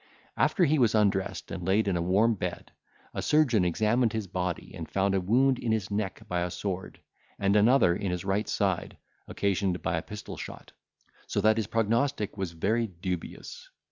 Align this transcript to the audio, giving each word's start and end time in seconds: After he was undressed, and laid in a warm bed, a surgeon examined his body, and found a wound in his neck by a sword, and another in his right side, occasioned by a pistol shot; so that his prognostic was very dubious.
After 0.35 0.65
he 0.65 0.79
was 0.79 0.95
undressed, 0.95 1.51
and 1.51 1.63
laid 1.63 1.87
in 1.87 1.95
a 1.95 2.01
warm 2.01 2.33
bed, 2.33 2.71
a 3.13 3.21
surgeon 3.21 3.63
examined 3.63 4.13
his 4.13 4.25
body, 4.25 4.73
and 4.73 4.89
found 4.89 5.13
a 5.13 5.21
wound 5.21 5.59
in 5.59 5.71
his 5.71 5.91
neck 5.91 6.23
by 6.27 6.41
a 6.41 6.49
sword, 6.49 6.99
and 7.37 7.55
another 7.55 7.95
in 7.95 8.09
his 8.09 8.25
right 8.25 8.49
side, 8.49 8.97
occasioned 9.27 9.83
by 9.83 9.97
a 9.97 10.01
pistol 10.01 10.37
shot; 10.37 10.71
so 11.27 11.39
that 11.41 11.57
his 11.57 11.67
prognostic 11.67 12.35
was 12.35 12.53
very 12.53 12.87
dubious. 12.87 13.69